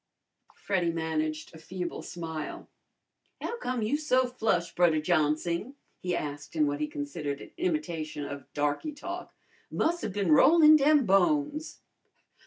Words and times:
Freddy 0.55 0.91
managed 0.91 1.53
a 1.53 1.59
feeble 1.59 2.01
smile. 2.01 2.67
"How 3.39 3.59
come 3.59 3.83
you 3.83 3.97
so 3.97 4.25
flush, 4.25 4.73
Brudder 4.73 4.99
Johnsing?" 4.99 5.75
he 5.99 6.15
asked 6.15 6.55
in 6.55 6.65
what 6.65 6.79
he 6.79 6.87
considered 6.87 7.39
an 7.39 7.51
imitation 7.57 8.25
of 8.25 8.51
darky 8.55 8.93
talk. 8.93 9.31
"Mus' 9.69 10.03
'a' 10.03 10.09
bin 10.09 10.31
rollin' 10.31 10.75
dem 10.75 11.05
bones!" 11.05 11.81